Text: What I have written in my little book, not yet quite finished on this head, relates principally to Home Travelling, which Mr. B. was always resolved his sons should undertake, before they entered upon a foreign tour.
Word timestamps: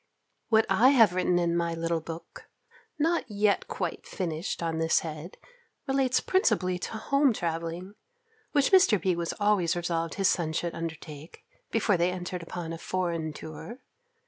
What 0.49 0.65
I 0.67 0.89
have 0.89 1.13
written 1.13 1.37
in 1.37 1.55
my 1.55 1.75
little 1.75 2.01
book, 2.01 2.49
not 2.97 3.29
yet 3.29 3.67
quite 3.67 4.07
finished 4.07 4.63
on 4.63 4.79
this 4.79 5.01
head, 5.01 5.37
relates 5.87 6.19
principally 6.19 6.79
to 6.79 6.93
Home 6.97 7.33
Travelling, 7.33 7.93
which 8.51 8.71
Mr. 8.71 8.99
B. 8.99 9.15
was 9.15 9.33
always 9.39 9.75
resolved 9.75 10.15
his 10.15 10.27
sons 10.27 10.55
should 10.55 10.73
undertake, 10.73 11.45
before 11.69 11.97
they 11.97 12.09
entered 12.09 12.41
upon 12.41 12.73
a 12.73 12.79
foreign 12.79 13.31
tour. 13.31 13.77